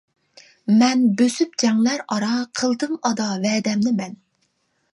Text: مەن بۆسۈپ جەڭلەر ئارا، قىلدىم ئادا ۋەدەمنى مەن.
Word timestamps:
مەن 0.77 1.03
بۆسۈپ 1.19 1.53
جەڭلەر 1.63 2.03
ئارا، 2.15 2.31
قىلدىم 2.61 2.99
ئادا 3.11 3.27
ۋەدەمنى 3.45 3.95
مەن. 4.01 4.21